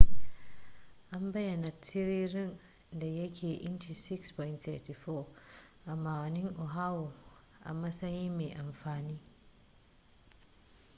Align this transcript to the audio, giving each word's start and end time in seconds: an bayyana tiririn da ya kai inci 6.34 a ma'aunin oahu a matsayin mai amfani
an 1.15 1.31
bayyana 1.33 1.71
tiririn 1.81 2.57
da 2.91 3.05
ya 3.05 3.29
kai 3.33 3.57
inci 3.65 3.93
6.34 3.93 5.25
a 5.85 5.95
ma'aunin 5.95 6.55
oahu 6.57 7.11
a 7.63 7.73
matsayin 7.73 8.33
mai 8.37 8.53
amfani 8.55 9.19